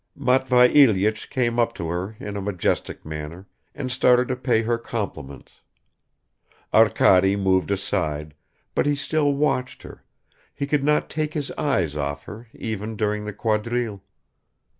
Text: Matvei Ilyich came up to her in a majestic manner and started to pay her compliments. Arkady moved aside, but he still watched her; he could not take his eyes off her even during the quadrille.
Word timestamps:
Matvei 0.17 0.73
Ilyich 0.73 1.29
came 1.29 1.59
up 1.59 1.73
to 1.75 1.87
her 1.89 2.17
in 2.19 2.35
a 2.35 2.41
majestic 2.41 3.05
manner 3.05 3.45
and 3.75 3.91
started 3.91 4.29
to 4.29 4.35
pay 4.35 4.63
her 4.63 4.79
compliments. 4.79 5.61
Arkady 6.73 7.35
moved 7.35 7.69
aside, 7.69 8.33
but 8.73 8.87
he 8.87 8.95
still 8.95 9.31
watched 9.31 9.83
her; 9.83 10.03
he 10.55 10.65
could 10.65 10.83
not 10.83 11.07
take 11.07 11.35
his 11.35 11.51
eyes 11.51 11.95
off 11.95 12.23
her 12.23 12.47
even 12.53 12.95
during 12.95 13.25
the 13.25 13.33
quadrille. 13.33 14.01